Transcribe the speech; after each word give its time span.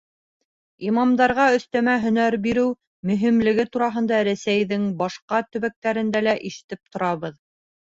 —Имамдарға 0.87 1.43
өҫтәмә 1.57 1.93
һөнәр 2.05 2.37
биреү 2.47 2.71
мөһимлеге 3.11 3.67
тураһында 3.77 4.23
Рәсәйҙең 4.31 4.89
башҡа 5.05 5.45
төбәктәрендә 5.53 6.27
лә 6.27 6.37
ишетеп 6.53 6.85
торабыҙ. 6.99 7.41